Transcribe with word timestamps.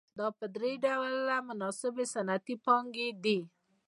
دا 0.19 0.27
په 0.39 0.45
درې 0.55 0.71
ډوله 0.83 1.37
مناسبې 1.49 2.05
صنعتي 2.13 2.55
پانګې 2.65 3.09
دي 3.23 3.39